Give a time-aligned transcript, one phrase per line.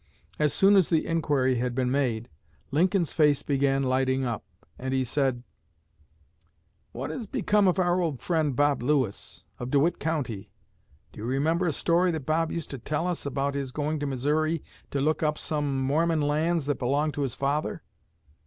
[0.39, 2.27] As soon as the inquiry had been made,
[2.71, 4.43] Lincoln's face began lighting up,
[4.79, 5.43] and he said:
[6.91, 10.49] "What has become of our old friend Bob Lewis, of DeWitt County?
[11.11, 14.07] Do you remember a story that Bob used to tell us about his going to
[14.07, 17.83] Missouri to look up some Mormon lands that belonged to his father?